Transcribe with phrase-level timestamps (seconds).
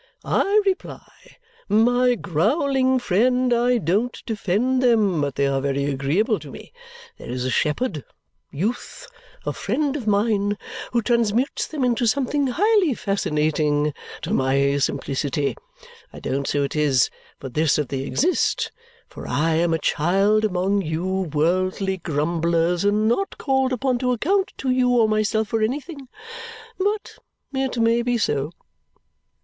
[0.25, 1.37] I reply,
[1.69, 6.73] 'My growling friend, I DON'T defend them, but they are very agreeable to me.
[7.19, 8.03] There is a shepherd
[8.51, 9.07] youth,
[9.45, 10.57] a friend of mine,
[10.91, 13.93] who transmutes them into something highly fascinating
[14.23, 15.55] to my simplicity.
[16.11, 18.71] I don't say it is for this that they exist
[19.07, 24.51] for I am a child among you worldly grumblers, and not called upon to account
[24.57, 26.07] to you or myself for anything
[26.79, 27.19] but
[27.53, 28.51] it may be so.'"